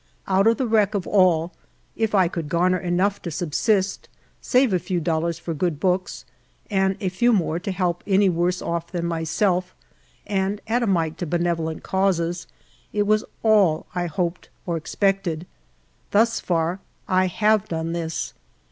Out 0.25 0.47
of 0.47 0.57
the 0.57 0.65
wreck 0.65 0.95
of 0.95 1.05
all, 1.05 1.51
if 1.95 2.15
I 2.15 2.27
could 2.27 2.49
garner 2.49 2.79
enough 2.79 3.21
to 3.21 3.29
subsist, 3.29 4.09
save 4.41 4.73
a 4.73 4.79
few 4.79 4.99
dollars 4.99 5.37
for 5.37 5.53
good 5.53 5.79
books, 5.79 6.25
and 6.71 6.97
a 6.99 7.07
few 7.09 7.31
more 7.31 7.59
to 7.59 7.71
help 7.71 8.03
any 8.07 8.27
worse 8.27 8.63
oft* 8.63 8.93
than 8.93 9.05
my 9.05 9.23
self, 9.23 9.75
and 10.25 10.59
add 10.67 10.81
a 10.81 10.87
mite 10.87 11.19
to 11.19 11.27
benevolent 11.27 11.83
causes, 11.83 12.47
it 12.91 13.03
was 13.03 13.23
all 13.43 13.85
I 13.93 14.07
hoped 14.07 14.49
or 14.65 14.75
expected. 14.75 15.45
Thus 16.09 16.39
far 16.39 16.79
I 17.07 17.27
have 17.27 17.67
done 17.67 17.93
this. 17.93 18.33